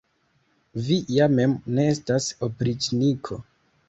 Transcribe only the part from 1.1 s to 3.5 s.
ja mem ne estas opriĉniko!